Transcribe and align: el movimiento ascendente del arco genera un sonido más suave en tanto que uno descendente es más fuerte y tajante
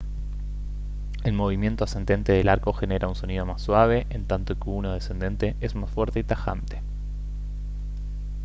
el 1.23 1.33
movimiento 1.33 1.83
ascendente 1.83 2.31
del 2.31 2.49
arco 2.49 2.73
genera 2.73 3.07
un 3.07 3.13
sonido 3.13 3.45
más 3.45 3.61
suave 3.61 4.07
en 4.09 4.25
tanto 4.25 4.57
que 4.59 4.67
uno 4.67 4.93
descendente 4.93 5.55
es 5.61 5.75
más 5.75 5.91
fuerte 5.91 6.21
y 6.21 6.23
tajante 6.23 6.81